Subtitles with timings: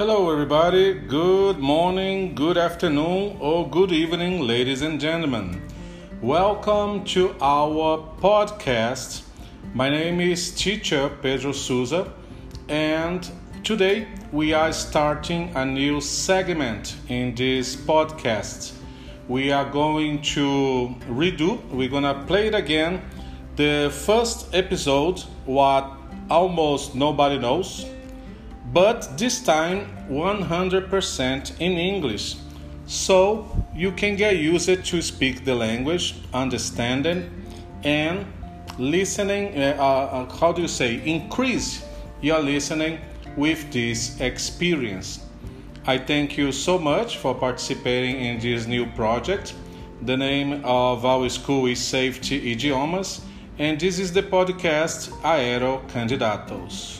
[0.00, 0.94] Hello, everybody.
[0.94, 5.60] Good morning, good afternoon, or good evening, ladies and gentlemen.
[6.22, 9.24] Welcome to our podcast.
[9.74, 12.10] My name is Teacher Pedro Souza,
[12.70, 13.30] and
[13.62, 18.72] today we are starting a new segment in this podcast.
[19.28, 23.02] We are going to redo, we're gonna play it again,
[23.56, 25.92] the first episode, what
[26.30, 27.84] almost nobody knows
[28.72, 32.36] but this time 100% in English.
[32.86, 37.30] So you can get used to speak the language, understanding,
[37.84, 38.26] and
[38.78, 39.56] listening.
[39.56, 41.00] Uh, uh, uh, how do you say?
[41.04, 41.84] Increase
[42.20, 42.98] your listening
[43.36, 45.26] with this experience.
[45.86, 49.54] I thank you so much for participating in this new project.
[50.02, 53.20] The name of our school is Safety Idiomas,
[53.58, 56.99] and this is the podcast Aero Candidatos.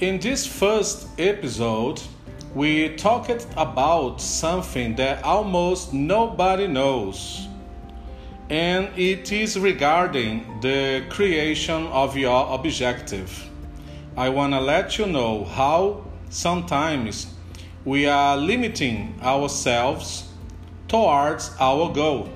[0.00, 2.00] In this first episode,
[2.54, 7.48] we talked about something that almost nobody knows,
[8.48, 13.50] and it is regarding the creation of your objective.
[14.16, 17.34] I want to let you know how sometimes
[17.84, 20.28] we are limiting ourselves
[20.86, 22.28] towards our goal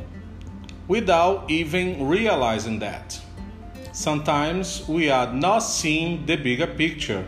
[0.88, 3.20] without even realizing that.
[3.92, 7.24] Sometimes we are not seeing the bigger picture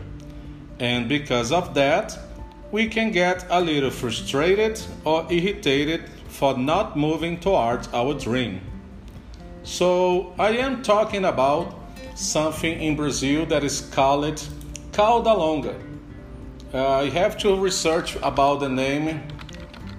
[0.78, 2.18] and because of that,
[2.72, 8.60] we can get a little frustrated or irritated for not moving towards our dream.
[9.62, 11.74] So, I am talking about
[12.14, 14.42] something in Brazil that is called
[14.92, 15.74] cauda longa.
[16.72, 19.22] Uh, I have to research about the name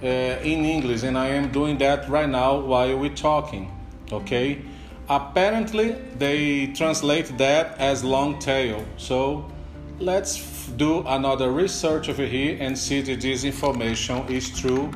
[0.04, 3.72] uh, in English, and I am doing that right now while we're talking.
[4.12, 4.62] Okay?
[5.08, 8.84] Apparently, they translate that as long tail.
[8.98, 9.50] So,
[10.00, 10.36] let's
[10.78, 14.92] do another research over here and see that this information is true.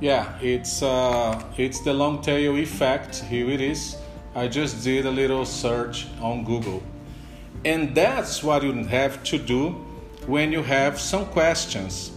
[0.00, 3.16] Yeah, it's uh, it's the long tail effect.
[3.16, 3.96] Here it is.
[4.34, 6.82] I just did a little search on Google,
[7.64, 9.70] and that's what you have to do
[10.26, 12.12] when you have some questions.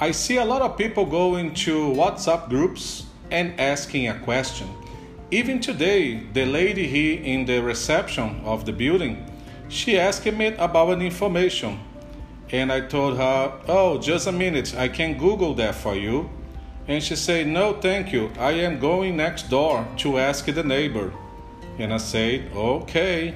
[0.00, 4.68] I see a lot of people going to WhatsApp groups and asking a question.
[5.30, 9.29] Even today, the lady here in the reception of the building
[9.70, 11.78] she asked me about an information,
[12.50, 16.28] and I told her, "Oh, just a minute, I can Google that for you."
[16.88, 18.30] And she said, "No, thank you.
[18.38, 21.12] I am going next door to ask the neighbor."
[21.78, 23.34] And I said, "Okay."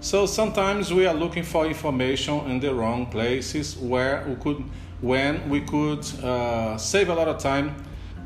[0.00, 4.64] So sometimes we are looking for information in the wrong places where we could,
[5.02, 7.74] when we could uh, save a lot of time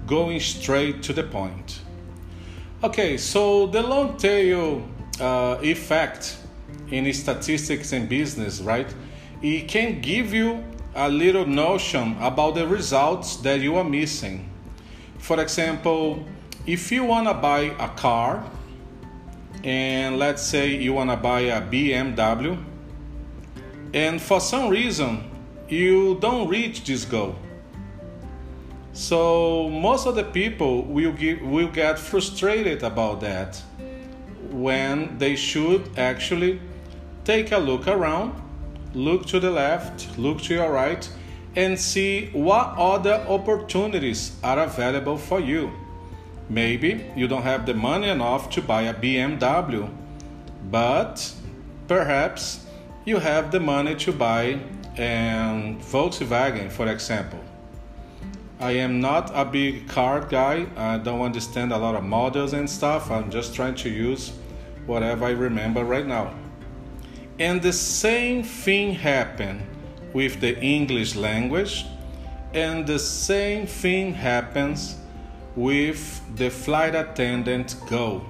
[0.06, 1.80] going straight to the point.
[2.84, 4.86] Okay, so the long tail
[5.20, 6.36] uh, effect
[6.90, 8.92] in statistics and business, right?
[9.42, 10.64] It can give you
[10.94, 14.48] a little notion about the results that you are missing.
[15.18, 16.24] For example,
[16.66, 18.44] if you want to buy a car,
[19.62, 22.62] and let's say you want to buy a BMW,
[23.92, 25.30] and for some reason
[25.68, 27.36] you don't reach this goal.
[28.92, 33.60] So most of the people will get, will get frustrated about that
[34.50, 36.60] when they should actually
[37.24, 38.34] take a look around,
[38.94, 41.08] look to the left, look to your right,
[41.56, 45.72] and see what other opportunities are available for you.
[46.48, 49.88] Maybe you don't have the money enough to buy a BMW,
[50.70, 51.32] but
[51.88, 52.66] perhaps
[53.04, 54.58] you have the money to buy
[54.98, 57.40] a Volkswagen, for example.
[58.60, 60.66] I am not a big car guy.
[60.76, 63.10] I don't understand a lot of models and stuff.
[63.10, 64.32] I'm just trying to use
[64.86, 66.32] whatever I remember right now.
[67.38, 69.62] And the same thing happened
[70.12, 71.84] with the English language,
[72.52, 74.96] and the same thing happens
[75.56, 78.24] with the flight attendant go.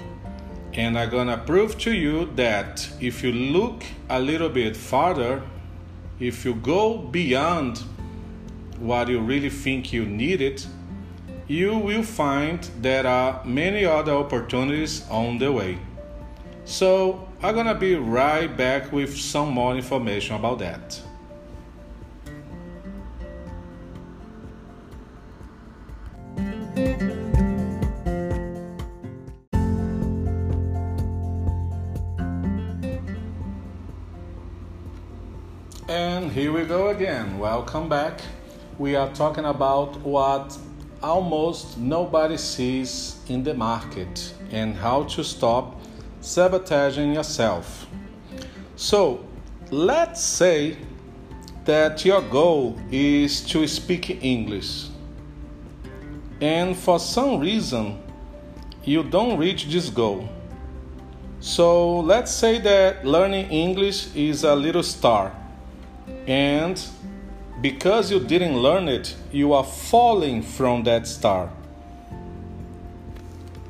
[0.73, 5.43] And I'm gonna prove to you that if you look a little bit farther,
[6.19, 7.83] if you go beyond
[8.79, 10.67] what you really think you need it,
[11.47, 15.79] you will find there are many other opportunities on the way.
[16.65, 20.99] So I'm gonna be right back with some more information about that.
[35.87, 37.39] And here we go again.
[37.39, 38.23] Welcome back.
[38.79, 40.57] We are talking about what
[41.03, 45.84] almost nobody sees in the market and how to stop
[46.25, 47.87] sabotaging yourself.
[48.77, 49.25] So,
[49.71, 50.79] let's say
[51.67, 54.89] that your goal is to speak English,
[56.41, 58.01] and for some reason
[58.85, 60.29] you don't reach this goal.
[61.41, 65.31] So let's say that learning English is a little star,
[66.27, 66.83] and
[67.61, 71.51] because you didn't learn it, you are falling from that star.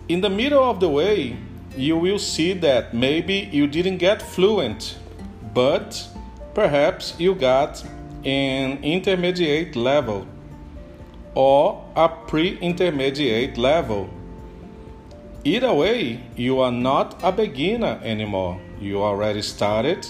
[0.08, 1.36] In the middle of the way,
[1.76, 4.96] you will see that maybe you didn't get fluent,
[5.52, 6.08] but
[6.54, 7.84] perhaps you got
[8.24, 10.26] an intermediate level
[11.34, 14.08] or a pre intermediate level.
[15.42, 18.58] Either way, you are not a beginner anymore.
[18.80, 20.08] You already started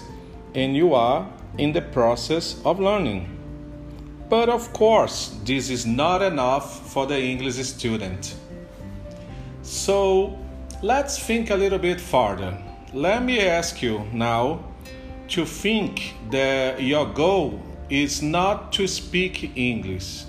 [0.55, 1.29] and you are
[1.59, 3.31] in the process of learning.
[4.29, 8.37] But of course, this is not enough for the English student.
[9.63, 10.39] So
[10.83, 12.57] let's think a little bit further.
[12.93, 14.65] Let me ask you now
[15.29, 17.61] to think that your goal
[17.91, 20.25] is not to speak English.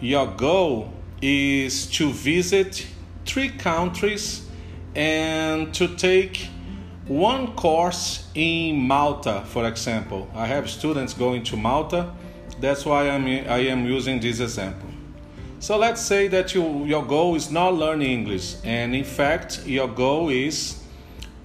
[0.00, 0.92] Your goal
[1.22, 2.86] is to visit
[3.24, 4.46] three countries
[4.94, 6.48] and to take
[7.06, 10.28] one course in Malta, for example.
[10.34, 12.12] I have students going to Malta
[12.60, 14.88] that's why I'm, I am using this example.
[15.64, 19.88] So let's say that you, your goal is not learning English, and in fact, your
[19.88, 20.78] goal is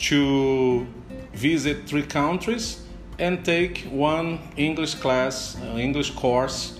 [0.09, 0.85] to
[1.33, 2.81] visit three countries
[3.17, 6.77] and take one English class, uh, English course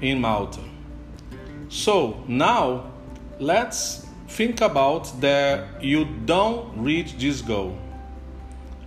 [0.00, 0.62] in Malta.
[1.68, 2.90] So now
[3.38, 7.76] let's think about that you don't reach this goal.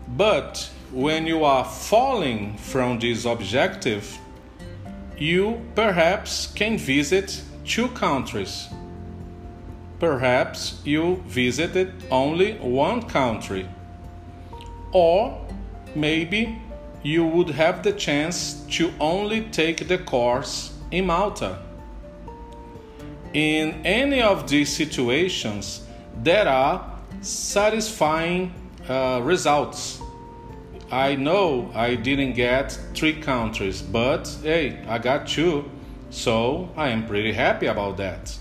[0.07, 4.17] But when you are falling from this objective,
[5.19, 8.67] you perhaps can visit two countries.
[9.99, 13.67] Perhaps you visited only one country.
[14.91, 15.45] Or
[15.95, 16.61] maybe
[17.03, 21.59] you would have the chance to only take the course in Malta.
[23.33, 25.85] In any of these situations,
[26.17, 28.53] there are satisfying
[28.89, 30.01] uh, results
[30.91, 35.71] I know I didn't get three countries, but hey, I got two,
[36.11, 38.37] so I am pretty happy about that.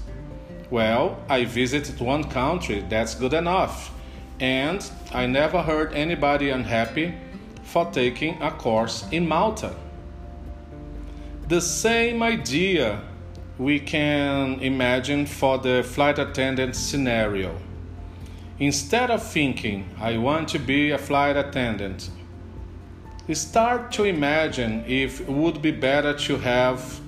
[0.71, 3.93] Well, I visited one country, that's good enough,
[4.39, 7.15] and I never heard anybody unhappy
[7.63, 9.75] for taking a course in Malta.
[11.49, 13.01] The same idea
[13.59, 17.57] we can imagine for the flight attendant scenario.
[18.59, 22.11] Instead of thinking, I want to be a flight attendant,
[23.33, 27.01] start to imagine if it would be better to have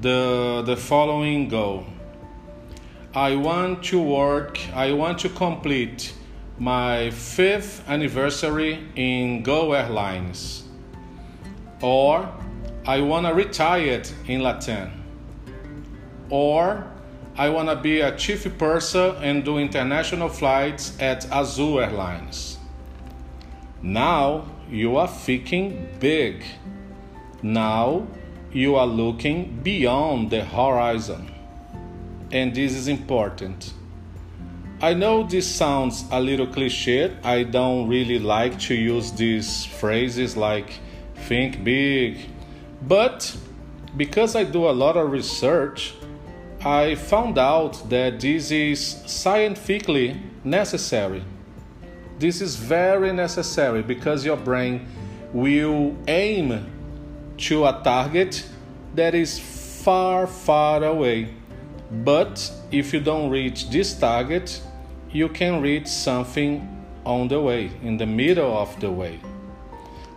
[0.00, 1.84] the, the following goal.
[3.14, 6.14] I want to work, I want to complete
[6.58, 10.64] my fifth anniversary in Gol Airlines.
[11.82, 12.32] Or
[12.86, 14.92] I want to retire in LATAM.
[16.30, 16.86] Or
[17.36, 22.58] I want to be a chief purser and do international flights at Azul Airlines.
[23.82, 26.44] Now you are thinking big.
[27.42, 28.06] Now
[28.52, 31.30] you are looking beyond the horizon.
[32.32, 33.72] And this is important.
[34.82, 37.16] I know this sounds a little cliche.
[37.22, 40.72] I don't really like to use these phrases like
[41.14, 42.18] think big.
[42.82, 43.36] But
[43.96, 45.94] because I do a lot of research,
[46.64, 51.22] I found out that this is scientifically necessary.
[52.18, 54.86] This is very necessary because your brain
[55.32, 56.66] will aim
[57.40, 58.46] to a target
[58.94, 61.34] that is far, far away.
[61.90, 64.62] But if you don't reach this target,
[65.10, 66.68] you can reach something
[67.04, 69.20] on the way, in the middle of the way.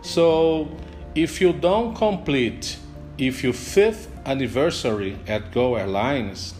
[0.02, 0.68] So
[1.14, 2.78] if you don't complete
[3.16, 6.54] if your fifth anniversary at Gol Airlines,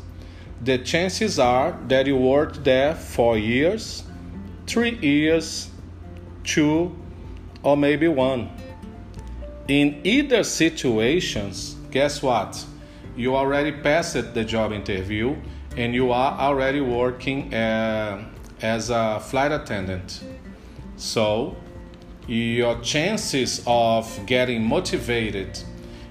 [0.62, 4.04] the chances are that you worked there for years
[4.66, 5.68] three years,
[6.42, 6.97] two,
[7.62, 8.50] or maybe one.
[9.66, 12.66] In either situations, guess what?
[13.16, 15.37] You already passed the job interview
[15.75, 18.26] and you are already working uh,
[18.61, 20.23] as a flight attendant.
[20.97, 21.56] So,
[22.26, 25.59] your chances of getting motivated,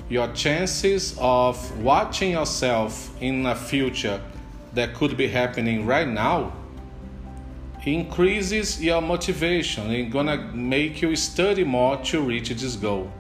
[0.10, 4.20] your chances of watching yourself in a future
[4.74, 6.54] that could be happening right now
[7.86, 13.12] increases your motivation and gonna make you study more to reach this goal.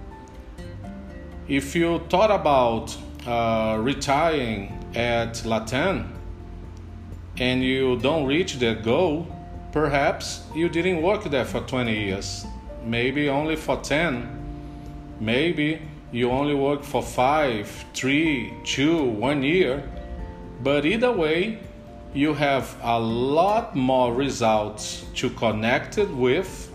[1.47, 2.95] If you thought about
[3.27, 6.07] uh, retiring at LATAM
[7.37, 9.27] and you don't reach that goal,
[9.73, 12.45] perhaps you didn't work there for 20 years,
[12.85, 14.39] maybe only for 10.
[15.19, 15.81] Maybe
[16.13, 19.83] you only work for five, three, two, one year,
[20.61, 21.59] but either way,
[22.13, 26.72] you have a lot more results to connect it with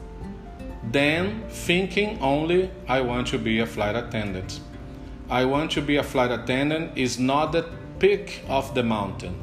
[0.93, 4.61] than thinking only I want to be a flight attendant.
[5.29, 7.69] I want to be a flight attendant is not the
[7.99, 9.43] peak of the mountain.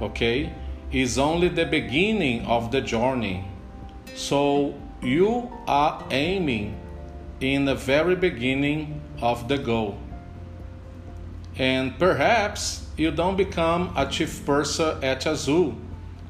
[0.00, 0.52] Okay?
[0.92, 3.44] Is only the beginning of the journey.
[4.14, 6.80] So you are aiming
[7.40, 9.98] in the very beginning of the goal.
[11.58, 15.74] And perhaps you don't become a chief purser at Azul.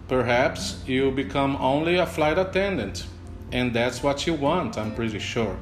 [0.09, 3.07] Perhaps you become only a flight attendant.
[3.53, 5.57] And that's what you want, I'm pretty sure.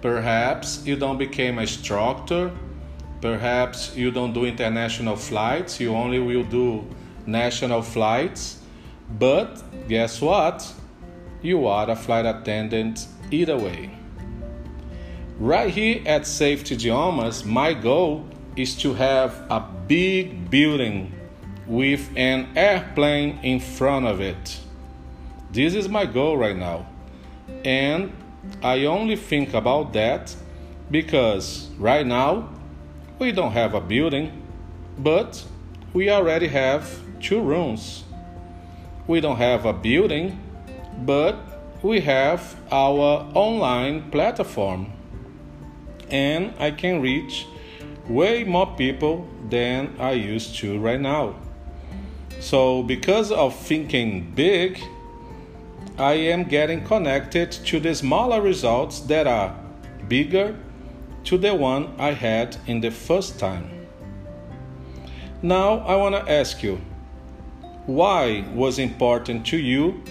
[0.00, 2.50] Perhaps you don't become a instructor.
[3.20, 5.78] Perhaps you don't do international flights.
[5.78, 6.84] You only will do
[7.24, 8.58] national flights.
[9.18, 10.72] But guess what?
[11.40, 13.90] You are a flight attendant either way.
[15.38, 18.26] Right here at Safety Idiomas, my goal
[18.56, 21.12] is to have a big building
[21.66, 24.58] with an airplane in front of it.
[25.52, 26.86] This is my goal right now.
[27.62, 28.10] And
[28.62, 30.34] I only think about that
[30.90, 32.48] because right now
[33.18, 34.32] we don't have a building,
[34.98, 35.44] but
[35.92, 38.04] we already have two rooms.
[39.06, 40.40] We don't have a building,
[41.04, 41.36] but
[41.82, 44.90] we have our online platform.
[46.10, 47.46] And I can reach
[48.08, 51.34] way more people than I used to right now.
[52.40, 54.80] So, because of thinking big,
[55.98, 59.54] I am getting connected to the smaller results that are
[60.08, 60.56] bigger
[61.24, 63.88] to the one I had in the first time.
[65.42, 66.80] Now I want to ask you
[67.86, 70.02] why was important to you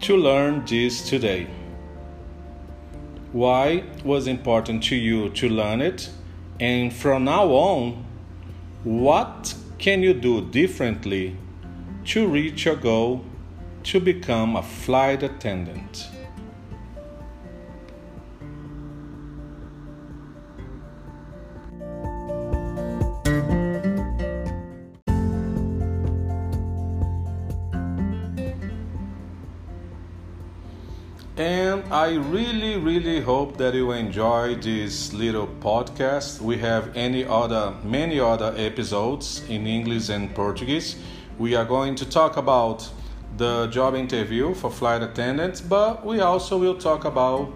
[0.00, 1.46] to learn this today?
[3.32, 6.10] Why was important to you to learn it?
[6.60, 8.04] And from now on,
[8.84, 11.36] what can you do differently
[12.06, 13.24] to reach your goal
[13.84, 16.08] to become a flight attendant.
[31.36, 36.40] And I really, really hope that you enjoy this little podcast.
[36.40, 40.96] We have any other, many other episodes in English and Portuguese.
[41.38, 42.88] We are going to talk about
[43.42, 47.50] the job interview for flight attendants, but we also will talk about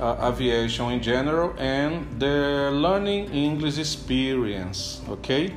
[0.00, 5.00] uh, aviation in general and the learning English experience.
[5.08, 5.54] Okay,